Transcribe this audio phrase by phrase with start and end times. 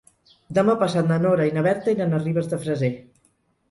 [0.57, 2.95] Demà passat na Nora i na Berta iran a Ribes de Freser.